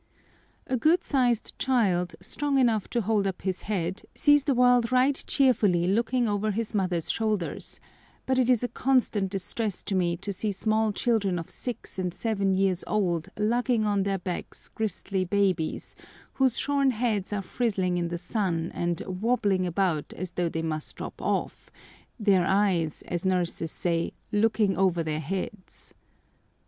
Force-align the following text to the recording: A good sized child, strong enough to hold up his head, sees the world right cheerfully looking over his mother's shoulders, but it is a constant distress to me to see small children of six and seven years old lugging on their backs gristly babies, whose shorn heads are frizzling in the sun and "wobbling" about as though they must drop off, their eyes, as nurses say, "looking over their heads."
A 0.65 0.77
good 0.77 1.03
sized 1.03 1.53
child, 1.59 2.15
strong 2.19 2.57
enough 2.57 2.87
to 2.89 3.01
hold 3.01 3.27
up 3.27 3.43
his 3.43 3.61
head, 3.61 4.01
sees 4.15 4.45
the 4.45 4.55
world 4.55 4.91
right 4.91 5.23
cheerfully 5.27 5.85
looking 5.85 6.27
over 6.27 6.49
his 6.49 6.73
mother's 6.73 7.11
shoulders, 7.11 7.79
but 8.25 8.39
it 8.39 8.49
is 8.49 8.63
a 8.63 8.67
constant 8.67 9.29
distress 9.29 9.83
to 9.83 9.93
me 9.93 10.17
to 10.17 10.33
see 10.33 10.51
small 10.51 10.91
children 10.91 11.37
of 11.37 11.51
six 11.51 11.99
and 11.99 12.15
seven 12.15 12.55
years 12.55 12.83
old 12.87 13.29
lugging 13.37 13.85
on 13.85 14.01
their 14.01 14.17
backs 14.17 14.69
gristly 14.69 15.23
babies, 15.23 15.95
whose 16.33 16.57
shorn 16.57 16.89
heads 16.89 17.31
are 17.31 17.43
frizzling 17.43 17.99
in 17.99 18.07
the 18.07 18.17
sun 18.17 18.71
and 18.73 19.01
"wobbling" 19.05 19.67
about 19.67 20.13
as 20.13 20.31
though 20.31 20.49
they 20.49 20.63
must 20.63 20.95
drop 20.95 21.21
off, 21.21 21.69
their 22.19 22.43
eyes, 22.47 23.03
as 23.03 23.23
nurses 23.23 23.71
say, 23.71 24.13
"looking 24.31 24.75
over 24.75 25.03
their 25.03 25.19
heads." 25.19 25.93